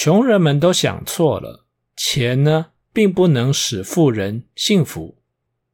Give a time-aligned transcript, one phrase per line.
[0.00, 5.18] 穷人们都想错了，钱呢，并不能使富人幸福。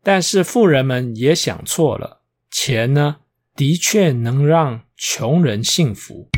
[0.03, 3.17] 但是富人们也想错了，钱呢，
[3.55, 6.31] 的确能让穷人幸福。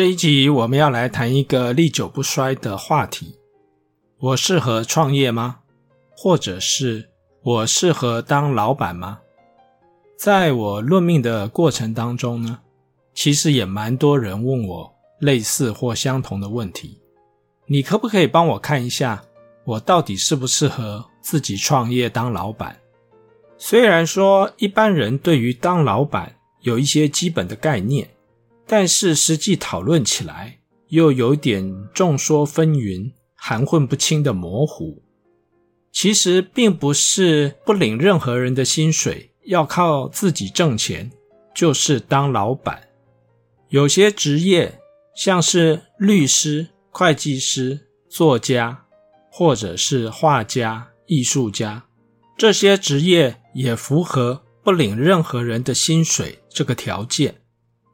[0.00, 3.36] 这一集我们要来谈一个历久不衰的话题：
[4.18, 5.58] 我适合创业吗？
[6.16, 7.10] 或者是
[7.42, 9.18] 我适合当老板吗？
[10.16, 12.60] 在我论命的过程当中呢，
[13.12, 16.98] 其实也蛮多人问我类似或相同的问题。
[17.66, 19.22] 你可不可以帮我看一下，
[19.64, 22.74] 我到底适不适合自己创业当老板？
[23.58, 28.08] 虽然说一般人对于当老板有一些基本的概念，
[28.72, 30.60] 但是实际讨论起来
[30.90, 35.02] 又有点众说纷纭、含混不清的模糊。
[35.90, 41.10] 其实并不是不领任何人的薪水，要靠自己挣钱，
[41.52, 42.80] 就是当老板。
[43.70, 44.78] 有些职业，
[45.16, 48.84] 像是律师、会计师、作家，
[49.32, 51.86] 或者是画家、艺术家，
[52.38, 57.39] 这些职业也符合不领任何人的薪水这个条件。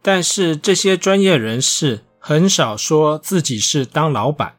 [0.07, 4.59] 但是这些专业人士很少说自己是当老板。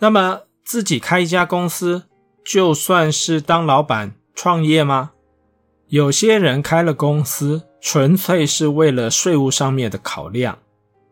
[0.00, 2.06] 那么自己开一家公司，
[2.44, 5.12] 就算是当老板创业吗？
[5.86, 10.58] 有些人开了公司，纯粹是为了税务上面的考量。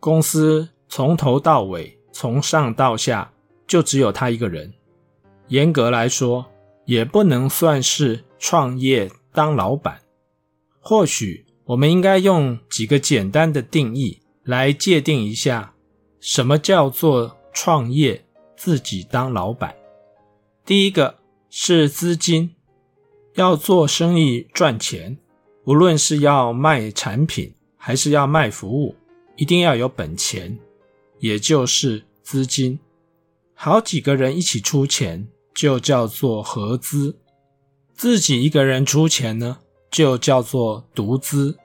[0.00, 3.30] 公司从头到尾，从上到下，
[3.69, 4.75] 就只有他一个人。
[5.47, 6.44] 严格来说，
[6.86, 10.00] 也不能算是创业当老板。
[10.80, 15.75] 或许我们应该用几个简单的定义来界定一下，
[16.21, 18.25] 什么叫做创业，
[18.56, 19.75] 自己当老板。
[20.65, 21.17] 第一个。
[21.56, 22.51] 是资金，
[23.34, 25.16] 要做生意赚钱，
[25.66, 28.97] 无论是要卖产品还是要卖服务，
[29.37, 30.59] 一定要有本钱，
[31.21, 32.77] 也就是资金。
[33.55, 37.15] 好几个人一起出钱，就叫做合资；
[37.94, 41.56] 自己一个人出钱呢，就叫做独资。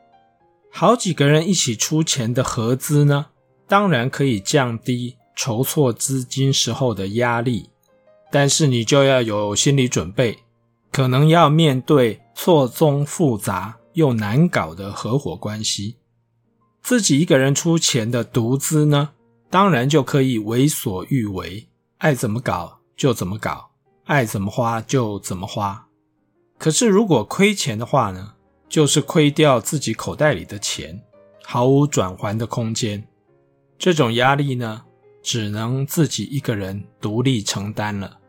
[0.71, 3.27] 好几个人一起出钱的合资呢，
[3.67, 7.69] 当然可以降低筹措资金时候的压力。
[8.31, 10.37] 但是你就要有心理准备，
[10.91, 15.97] 可能要面对错综复杂又难搞的合伙关系。
[16.83, 19.09] 自己一个人出钱的独资呢，
[19.49, 23.71] 当然就可以为所欲为，爱怎么搞就怎么搞，
[24.05, 25.87] 爱怎么花就怎么花。
[26.59, 28.35] 可是如果亏钱的话呢，
[28.69, 31.01] 就是亏掉自己口袋里的钱，
[31.43, 33.03] 毫无转还的空间。
[33.77, 34.83] 这种压力呢，
[35.23, 38.19] 只能自己一个人独立承担了。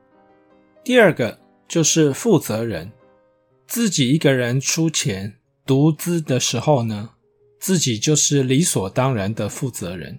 [0.82, 2.90] 第二个就是负责人，
[3.66, 5.36] 自己一个人出钱
[5.66, 7.10] 独资的时候呢，
[7.58, 10.18] 自己就是理所当然的负责人。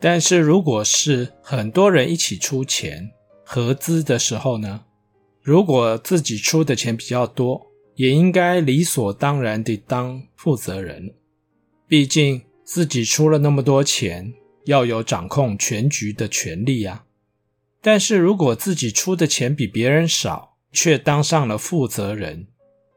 [0.00, 3.10] 但是如果是很多人一起出钱
[3.44, 4.84] 合资的时候呢，
[5.42, 7.67] 如果自己出的钱比较多，
[7.98, 11.14] 也应该理所当然地当负责人。
[11.88, 14.32] 毕竟自己出了那么多钱，
[14.66, 17.04] 要有掌控全局的权利啊。
[17.82, 22.46] 但是如果自己出的钱比别人少，却当上了负责人，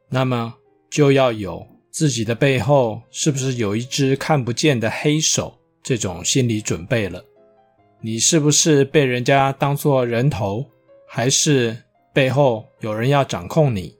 [0.09, 0.53] 那么
[0.91, 7.25] 就要有自己的背后是不是有一只看不见的黑手这种心理准备了。
[8.01, 10.63] 你是不是被人家当做人头，
[11.07, 11.75] 还是
[12.13, 13.95] 背后有人要掌控你？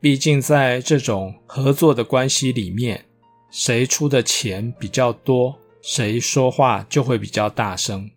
[0.00, 3.04] 毕竟在这种合作的关系里面，
[3.50, 8.10] 谁出的钱比较多，谁说话就会比较大声。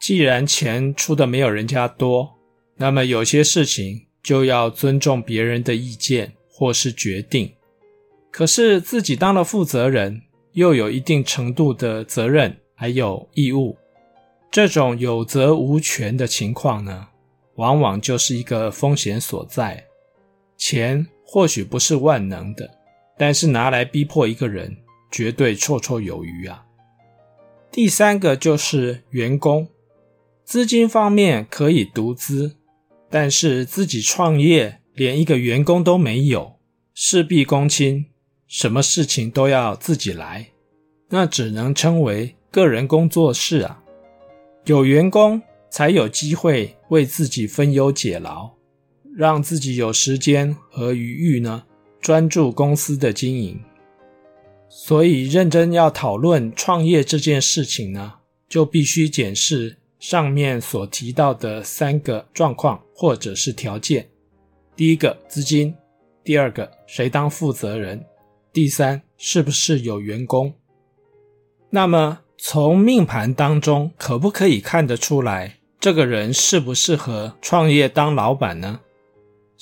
[0.00, 2.34] 既然钱出的没有人家多，
[2.76, 7.52] 那么有些事情就要尊重别人的意见或是决定。
[8.32, 10.22] 可是自己当了负责人，
[10.54, 13.76] 又有一定程度的责任还有义务，
[14.50, 17.06] 这种有责无权的情况呢，
[17.54, 19.83] 往往就是一个风险所在。
[20.66, 22.78] 钱或许不是万能的，
[23.18, 24.74] 但是拿来逼迫一个人，
[25.12, 26.64] 绝对绰绰有余啊。
[27.70, 29.68] 第三个就是员工。
[30.42, 32.56] 资金方面可以独资，
[33.10, 36.54] 但是自己创业连一个员工都没有，
[36.94, 38.06] 事必躬亲，
[38.46, 40.46] 什么事情都要自己来，
[41.10, 43.82] 那只能称为个人工作室啊。
[44.64, 48.50] 有员工才有机会为自己分忧解劳，
[49.16, 51.64] 让自己有时间和余裕呢，
[52.00, 53.60] 专注公司的经营。
[54.68, 58.14] 所以认真要讨论创业这件事情呢，
[58.48, 64.08] 就必须检视上面所提到的三个状况或者是条件：
[64.74, 65.72] 第一个，资金；
[66.24, 68.00] 第二个，谁当负责人；
[68.52, 70.52] 第三，是不是有员工。
[71.70, 78.80] 那么，从命盘当中可不可以看得出来，这个人适不适合创业当老板呢？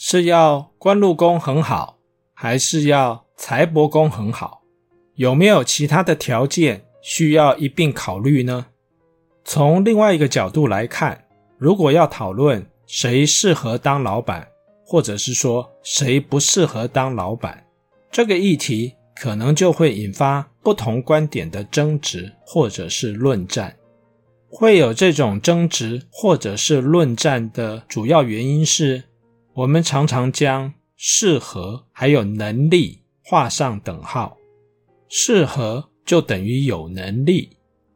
[0.04, 1.96] 是要官禄宫很好，
[2.34, 4.62] 还是要财帛宫很好？
[5.14, 8.66] 有没有其他的条件需要一并考虑呢？
[9.44, 11.26] 从另外一个角度来看，
[11.56, 14.48] 如果要讨论谁适合当老板，
[14.84, 17.64] 或者是说谁不适合当老板，
[18.10, 23.76] 这个议题可能就会引发不同观点的争执或者是论战。
[24.50, 29.04] 会有这种争执或者是论战的主要原因是，
[29.54, 34.38] 我们常常将适合还有能力画上等号，
[35.08, 37.50] 适合就等于有能力，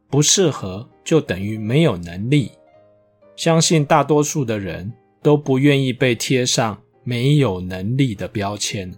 [0.07, 2.51] 不适合就等于没有能力。
[3.35, 4.93] 相信大多数的人
[5.23, 8.95] 都不愿意被贴上没有能力的标签。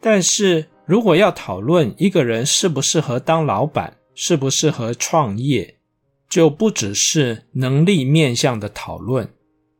[0.00, 5.78] 但是如果要讨论一个人适不适合当老板，适不适合创业，
[6.28, 9.28] 就不只是能力面向的讨论，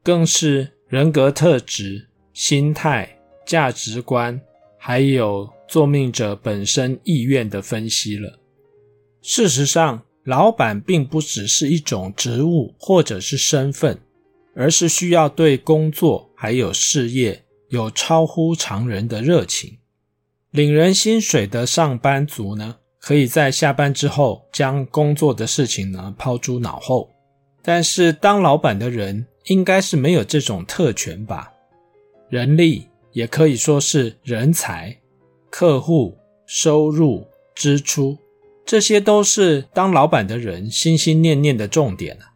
[0.02, 4.40] 更是人格特质、心态、价值观，
[4.78, 8.38] 还有作命者本身意愿的分析了。
[9.20, 14.00] 事实上，老板并不只是一种职务或者是身份，
[14.54, 19.76] 而是需要对工作还有事业有超乎常人的热情。
[20.50, 27.10] 领人薪水的上班族呢，可以在下班之后将工作的事情呢抛诸脑后，
[27.62, 31.52] 但是当老板的人应该是没有这种特权吧？
[32.30, 34.96] 人力也可以说是人才、
[35.50, 36.16] 客户、
[36.46, 38.16] 收入、支出。
[38.64, 42.28] 这些都是当老板的人心心念念的重点啊！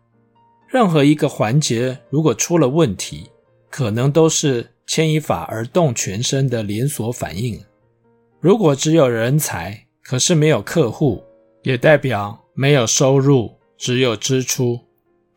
[0.66, 3.30] 任何一个环节如果出了问题，
[3.68, 7.62] 可能都是牵一发而动全身的连锁反应。
[8.40, 11.22] 如果只有人才，可是没有客户，
[11.64, 14.80] 也代表没有收入，只有支出。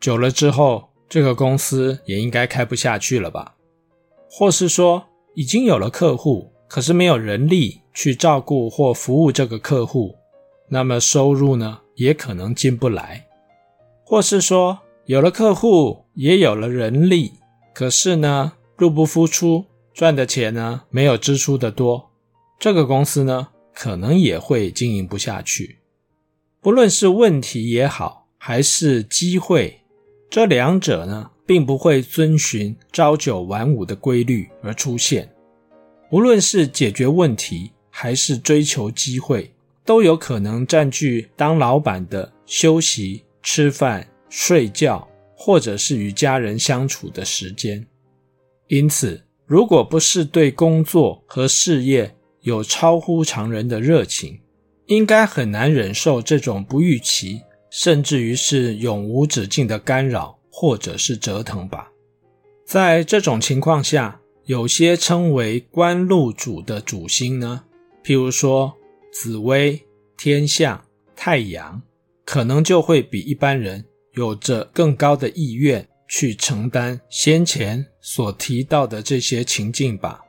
[0.00, 3.54] 久了之后，这个公司也应该开不下去了吧？
[4.28, 10.16] 或是说，已经有了客户，可是没有人力去照顾或服务这个客户。
[10.68, 13.26] 那么收入呢，也可能进不来，
[14.04, 17.34] 或是说有了客户，也有了人力，
[17.72, 19.64] 可是呢，入不敷出，
[19.94, 22.10] 赚的钱呢，没有支出的多，
[22.58, 25.78] 这个公司呢，可能也会经营不下去。
[26.60, 29.82] 不论是问题也好，还是机会，
[30.28, 35.28] 这两者呢，并不会遵循朝九晚五的规律而出现。
[36.10, 39.52] 无论是解决问题，还是追求机会。
[39.84, 45.06] 都有可能占据当老板的休息、吃饭、睡觉，
[45.36, 47.86] 或者是与家人相处的时间。
[48.66, 54.40] 因此，如果不是对工作和事业有超乎常人的热情，
[54.86, 57.42] 应该很难忍受这种不预期，
[57.78, 61.92] 甚至于是永无止境的干扰或者是折腾吧。
[62.64, 67.64] 在这种情况下，有些称为官禄主的主星呢，
[68.02, 68.74] 譬如说，
[69.12, 69.78] 紫微、
[70.16, 70.82] 天象、
[71.14, 71.82] 太阳，
[72.24, 73.84] 可能就会比一般人
[74.14, 80.22] 有着更高的意愿去承担先前所提到的这些情境吧。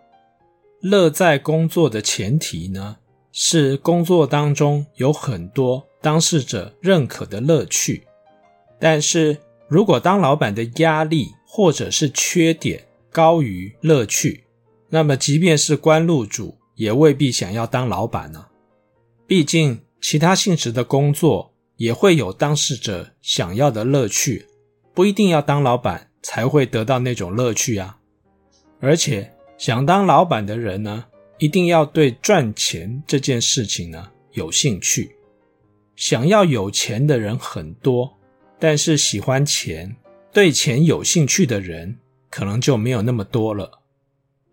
[0.81, 2.97] 乐在工作的前提呢，
[3.31, 8.07] 是工作当中有很多当事者认可的乐趣。
[8.79, 14.43] 但是如果当老板的压力或者是缺点高于乐趣，
[14.89, 18.45] 那么即便是官禄主，也未必想要当老板呢。
[19.25, 24.45] 毕竟，其他性质的工作也会有当事者想要的乐趣，
[24.93, 27.97] 不一定要当老板才会得到那种乐趣啊。
[28.79, 31.05] 而且，想当老板的人呢，
[31.37, 35.15] 一定要对赚钱这件事情呢有兴趣。
[35.95, 38.17] 想要有钱的人很多，
[38.59, 39.95] 但是喜欢钱、
[40.31, 41.97] 对钱有兴趣的人
[42.29, 43.81] 可能就没有那么多了。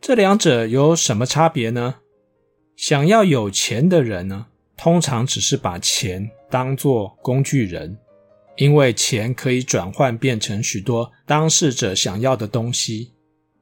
[0.01, 1.97] 这两者有什么差别呢？
[2.77, 7.97] 想要有钱的人呢，通常只是把钱当作工具人，
[8.57, 13.13] 因为钱可以转换变成许多当事者想要的东西，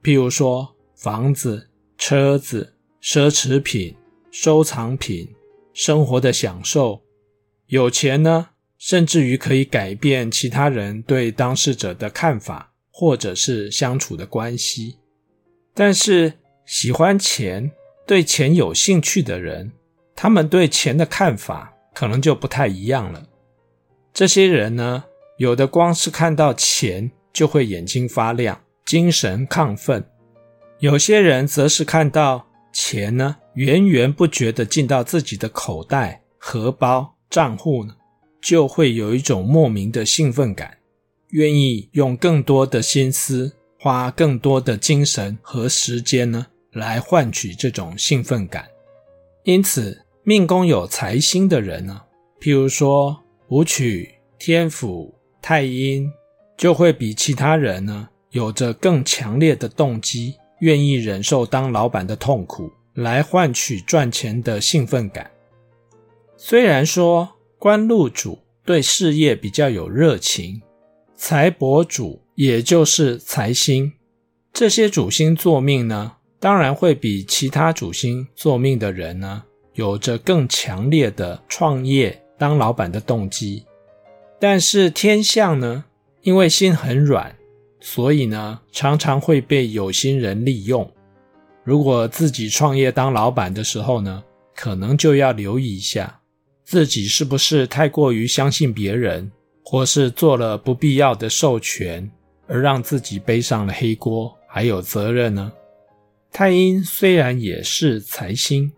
[0.01, 2.72] 譬如说房子、车子、
[3.03, 3.93] 奢侈品、
[4.31, 5.29] 收藏品、
[5.73, 7.01] 生活的享受。
[7.67, 14.99] 有钱呢，甚至于可以改变其他人对当事者的看法，或者是相处的关系。
[15.73, 16.31] 但是
[16.65, 17.69] 喜欢钱、
[18.07, 19.73] 对钱有兴趣的人，
[20.15, 23.27] 他们对钱的看法可能就不太一样了。
[24.13, 25.03] 这些人呢，
[25.37, 30.01] 有的光是看到钱就会眼睛发亮，精神亢奋；
[30.79, 37.95] 有些人则是看到钱呢，源源不绝的进到自己的口袋、荷包、账户呢，
[38.41, 40.79] 就会有一种莫名的兴奋感，
[41.29, 48.67] 愿意用更多的心思，花更多的精神和时间呢，来换取这种兴奋感。
[49.43, 52.01] 因此，命宫有财星的人呢，
[52.41, 56.11] 譬如说武曲、天府、太阴，
[56.57, 62.71] 就会比其他人呢，有着更强烈的动机，愿意忍受当老板的痛苦。
[62.95, 65.31] 来换取赚钱的兴奋感。
[66.37, 67.27] 虽然说
[67.57, 70.61] 官禄主对事业比较有热情，
[71.15, 73.93] 财帛主也就是财星，
[74.51, 79.43] 这些主星坐命呢，当然会比其他主星坐命的人呢，
[79.73, 83.65] 有着更强烈的创业当老板的动机。
[84.39, 85.85] 但是天相呢，
[86.21, 87.35] 因为心很软，
[87.85, 90.89] 所以呢，常常会被有心人利用。
[91.65, 94.23] 如果自己创业当老板的时候呢，
[94.55, 96.21] 可能就要留意一下，
[96.63, 99.29] 自己是不是太过于相信别人，
[99.65, 102.09] 或是做了不必要的授权，
[102.47, 105.51] 而让自己背上了黑锅，还有责任呢？
[106.31, 108.71] 太阴虽然也是财星，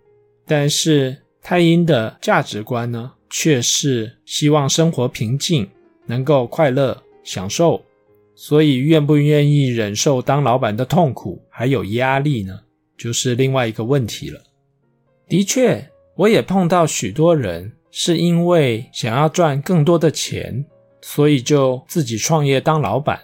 [0.47, 5.69] 但是太阴的价值观呢，却是希望生活平静，
[6.07, 7.83] 能够快乐享受，
[8.35, 12.59] 所以愿不愿意忍受当老板的痛苦还有压力呢？
[12.97, 14.41] 就是另外一个问题了。
[15.27, 20.65] 的确，我也碰到许多人是因为想要赚更多的钱，
[21.01, 23.19] 所以就自己创业当老板。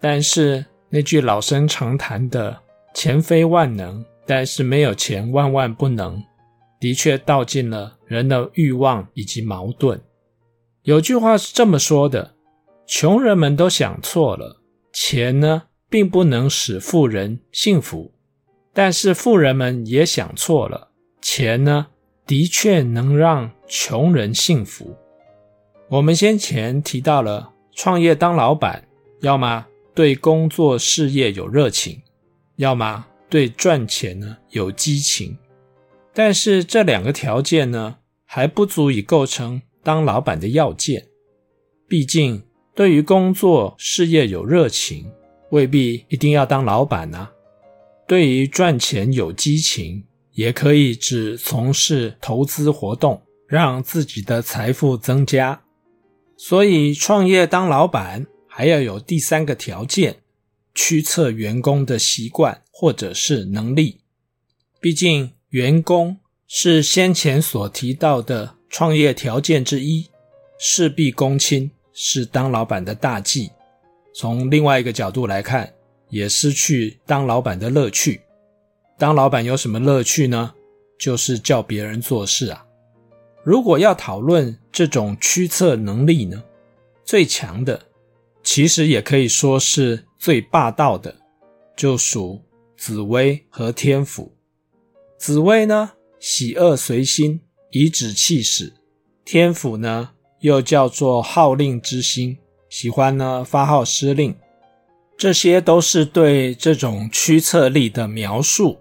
[0.00, 2.56] 但是那句老生常谈的
[2.94, 6.22] “钱非万能，但是没有钱万万不能”，
[6.80, 10.00] 的确道尽了人的欲望以及矛盾。
[10.82, 12.34] 有句话是这么说的
[12.90, 14.62] ：“穷人们都想错了，
[14.94, 18.14] 钱呢，并不能使富人幸福。”
[18.72, 21.88] 但是富人们也想错了，钱呢，
[22.26, 24.96] 的确能让穷人幸福。
[25.90, 28.88] 我们先前提到了创业当老板，
[29.20, 32.00] 要么对工作事业有热情，
[32.56, 35.36] 要么对赚钱呢有激情。
[36.14, 41.06] 但是这两个条件呢，还不足以构成当老板的要件。
[41.86, 42.44] 毕竟，
[42.78, 45.10] 对于工作事业有热情，
[45.50, 47.28] 未必一定要当老板呢、
[48.06, 50.04] 对于赚钱有激情，
[50.34, 55.60] 也可以只从事投资活动，让自己的财富增加。
[56.36, 60.18] 所以创业当老板还要有第三个条件：
[60.72, 64.02] 驱策员工的习惯或者是能力。
[64.80, 70.06] 毕竟员工是先前所提到的创业条件之一，
[70.60, 73.50] 事必躬亲是当老板的大忌。
[74.14, 75.74] 从另外一个角度来看，
[76.10, 78.20] 也失去当老板的乐趣。
[78.96, 80.54] 当老板有什么乐趣呢？
[80.96, 82.64] 就是叫别人做事啊。
[83.42, 86.40] 如果要讨论这种驱策能力呢，
[87.04, 87.80] 最强的，
[88.44, 91.16] 其实也可以说是最霸道的，
[91.76, 92.40] 就属
[92.76, 94.32] 紫薇和天府。
[95.18, 97.40] 紫薇呢，喜恶随心，
[97.72, 98.72] 颐指气使；
[99.24, 104.34] 天府呢，又叫做号令之星，喜欢呢发号施令。
[105.16, 108.78] 这些都是对这种驱策力的描述。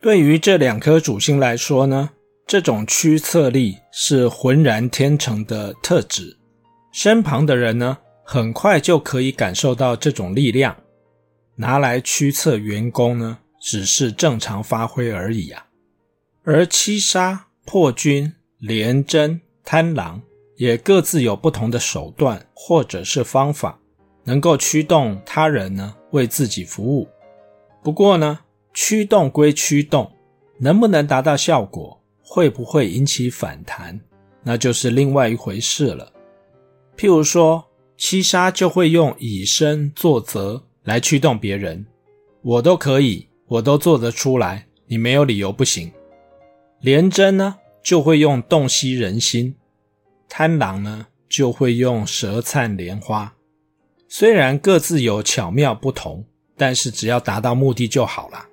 [0.00, 2.10] 对于这两颗主星来说呢，
[2.46, 6.36] 这种驱策力是浑然天成的特质。
[6.92, 10.76] 身旁的人呢，很快就可以感受到这种力量，
[11.56, 15.66] 拿来驱策员工呢，只是正常发挥而已啊。
[16.44, 20.22] 而七杀、破军、廉贞、贪狼
[20.58, 23.80] 也各自有不同的手段或者是方法。
[24.24, 27.08] 能够驱动他人呢，为自己服务。
[27.82, 28.40] 不过呢，
[28.74, 30.12] 驱动归驱动，
[30.58, 33.98] 能不能达到效果，会不会引起反弹，
[34.42, 36.12] 那就是另外一回事了。
[36.94, 37.64] 譬如说，
[37.96, 41.86] 七杀就会用以身作则来驱动别人，
[42.42, 45.90] 我都可以，我都做得出来，你没有理由不行。
[46.80, 49.54] 廉贞呢，就会用洞悉人心；
[50.28, 53.34] 贪狼呢，就会用舌灿莲花。
[54.08, 56.24] 虽然各自有巧妙不同，
[56.56, 58.46] 但是只要达到目的就好了。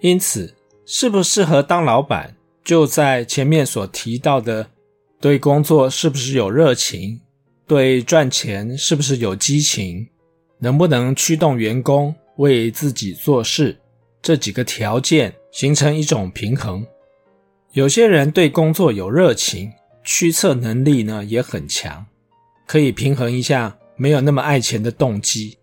[0.00, 0.54] 因此，
[0.86, 4.70] 适不适合当老板，就在前面所提到的，
[5.20, 7.20] 对工作是不是有热情，
[7.66, 10.08] 对赚钱是不是有激情，
[10.58, 13.76] 能不能驱动员工为自己做事，
[14.22, 16.86] 这几个条件形成一种平衡。
[17.72, 19.72] 有些人对工作有热情，
[20.10, 22.06] 驱策能力呢也很强。
[22.66, 25.58] 可以平衡一下没有那么爱钱的动机。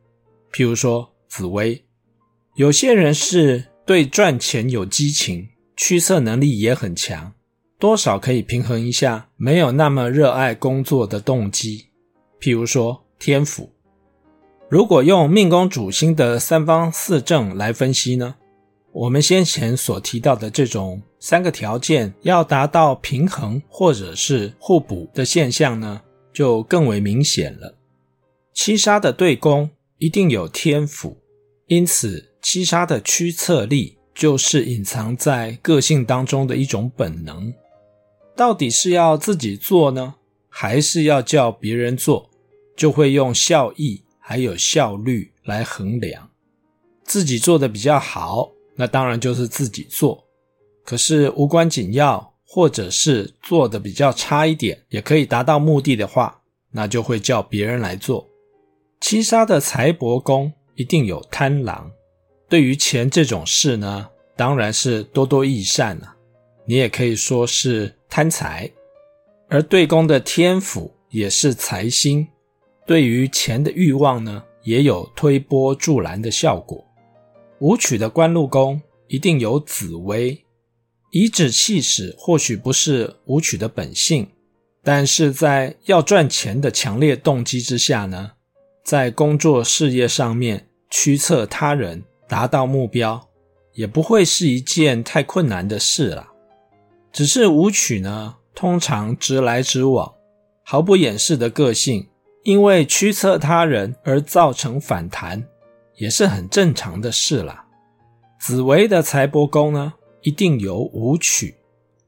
[0.54, 1.84] 譬如说紫薇，
[2.54, 7.34] 有些人是对赚钱有激情，驱策能力也很强，
[7.80, 11.88] 多少可以平衡一下没有那么热爱工作的动机。
[12.40, 13.72] 譬如说天府，
[14.70, 18.36] 如果用命宫主星的三方四正来分析呢，
[18.96, 27.76] 我们先前所提到的这种三个条件要达到平衡或者是互补的现象呢，就更为明显了。
[28.54, 31.18] 七杀的对宫一定有天府，
[31.68, 37.54] 因此七杀的驱策力就是隐藏在个性当中的一种本能。
[38.34, 40.16] 到底是要自己做呢，
[40.48, 42.30] 还是要叫别人做？
[42.78, 46.30] 就会用效益还有效率来衡量，
[47.04, 48.55] 自己做的比较好。
[48.76, 50.24] 那当然就是自己做，
[50.84, 56.42] 可是无关紧要，或者是做的比较差一点，也可以达到目的的话，
[56.72, 58.28] 那就会叫别人来做。
[59.02, 61.92] 七杀的财帛宫一定有贪狼，
[62.50, 66.16] 对于钱这种事呢，当然是多多益善了。
[66.66, 68.72] 你也可以说是贪财，
[69.50, 72.28] 而对宫的天府也是财星，
[72.86, 76.85] 对于钱的欲望呢，也有推波助澜的效果。
[77.66, 80.46] 武曲的官禄宫一定有紫微，
[81.10, 84.28] 颐指气使或许不是武曲的本性，
[84.84, 88.34] 但是在要赚钱的强烈动机之下呢，
[88.84, 93.28] 在工作事业上面驱策他人达到目标，
[93.74, 96.28] 也不会是一件太困难的事了。
[97.12, 100.14] 只是武曲呢，通常直来直往，
[100.64, 102.08] 毫不掩饰的个性，
[102.44, 105.48] 因为驱策他人而造成反弹。
[105.96, 107.66] 也是很正常的事啦。
[108.40, 111.56] 紫薇的财帛宫呢，一定有武曲，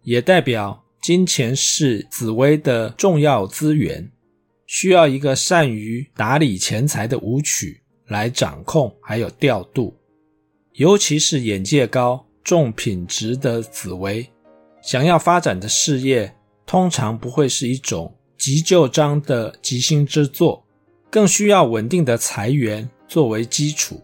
[0.03, 4.11] 也代表金钱是紫薇的重要资源，
[4.65, 9.97] 需要一个善于打理钱财的武曲来掌控还有调度。
[10.73, 14.29] 尤其是眼界高、重品质的紫薇，
[14.83, 16.35] 想要发展的事业，
[16.65, 20.63] 通常不会是一种急就章的吉星之作，
[21.09, 22.87] 更需要稳定的财源。
[23.07, 24.01] 作为基础，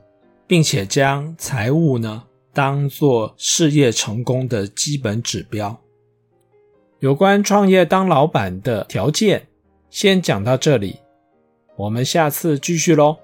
[0.47, 5.77] 并且将财务呢当做事业成功的基本指标。
[6.99, 9.47] 有关创业当老板的条件，
[9.89, 10.99] 先讲到这里，
[11.75, 13.17] 我们下次继续喽。